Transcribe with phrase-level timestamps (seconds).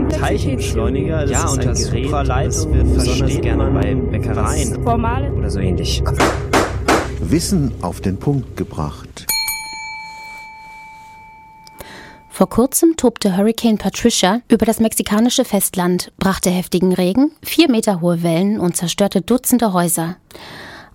[0.00, 1.22] ein Teilchenbeschleuniger.
[1.22, 5.32] Das ja, ist und ein das Gerät, Supraleitung das wird besonders gerne bei Bäckereien Formale
[5.32, 6.02] oder so ähnlich.
[7.20, 9.26] Wissen auf den Punkt gebracht.
[12.28, 18.22] Vor kurzem tobte Hurricane Patricia über das mexikanische Festland, brachte heftigen Regen, vier Meter hohe
[18.22, 20.16] Wellen und zerstörte Dutzende Häuser.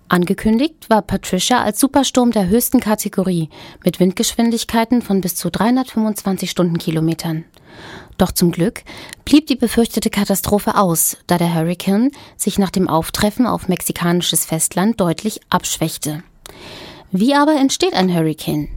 [0.08, 3.48] Angekündigt war Patricia als Supersturm der höchsten Kategorie
[3.84, 7.44] mit Windgeschwindigkeiten von bis zu 325 Stundenkilometern.
[8.16, 8.82] Doch zum Glück
[9.24, 15.00] blieb die befürchtete Katastrophe aus, da der Hurrikan sich nach dem Auftreffen auf mexikanisches Festland
[15.00, 16.22] deutlich abschwächte.
[17.10, 18.68] Wie aber entsteht ein Hurricane?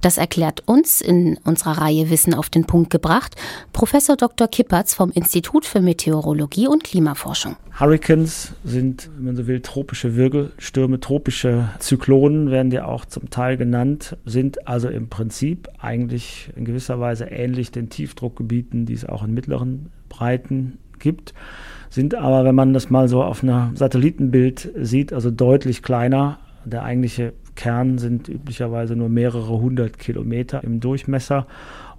[0.00, 3.34] Das erklärt uns in unserer Reihe Wissen auf den Punkt gebracht
[3.72, 4.46] Professor Dr.
[4.48, 7.56] Kippertz vom Institut für Meteorologie und Klimaforschung.
[7.78, 13.56] Hurricanes sind, wenn man so will, tropische Wirbelstürme, tropische Zyklonen werden ja auch zum Teil
[13.56, 19.24] genannt, sind also im Prinzip eigentlich in gewisser Weise ähnlich den Tiefdruckgebieten, die es auch
[19.24, 21.34] in mittleren Breiten gibt
[21.90, 26.38] sind aber, wenn man das mal so auf einer Satellitenbild sieht, also deutlich kleiner.
[26.68, 31.46] Der eigentliche Kern sind üblicherweise nur mehrere hundert Kilometer im Durchmesser.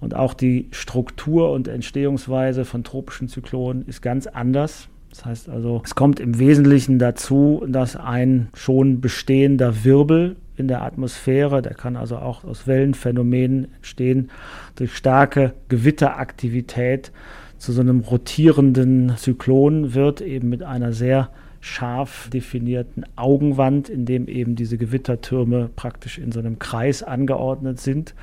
[0.00, 4.88] Und auch die Struktur und Entstehungsweise von tropischen Zyklonen ist ganz anders.
[5.10, 10.82] Das heißt also, es kommt im Wesentlichen dazu, dass ein schon bestehender Wirbel in der
[10.82, 14.30] Atmosphäre, der kann also auch aus Wellenphänomenen entstehen,
[14.76, 17.12] durch starke Gewitteraktivität
[17.58, 24.28] zu so einem rotierenden Zyklon wird, eben mit einer sehr scharf definierten Augenwand, in dem
[24.28, 28.14] eben diese Gewittertürme praktisch in so einem Kreis angeordnet sind.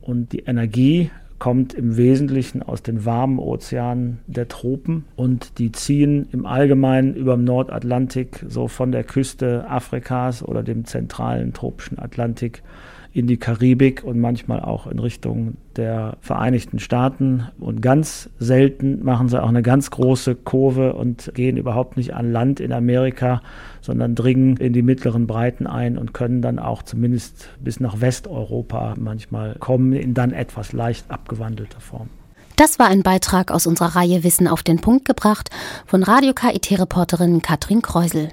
[0.00, 1.10] Und die Energie
[1.42, 7.34] kommt im Wesentlichen aus den warmen Ozeanen der Tropen und die ziehen im Allgemeinen über
[7.34, 12.62] dem Nordatlantik, so von der Küste Afrikas oder dem zentralen tropischen Atlantik
[13.14, 17.44] in die Karibik und manchmal auch in Richtung der Vereinigten Staaten.
[17.60, 22.32] Und ganz selten machen sie auch eine ganz große Kurve und gehen überhaupt nicht an
[22.32, 23.42] Land in Amerika,
[23.82, 28.94] sondern dringen in die mittleren Breiten ein und können dann auch zumindest bis nach Westeuropa
[28.98, 32.10] manchmal kommen, in dann etwas leicht abgewandelter Form.
[32.56, 35.50] Das war ein Beitrag aus unserer Reihe Wissen auf den Punkt gebracht
[35.86, 38.30] von Radio KIT-Reporterin Katrin Kreusel.